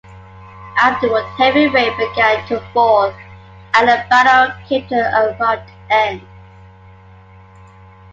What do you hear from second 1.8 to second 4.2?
began to fall and the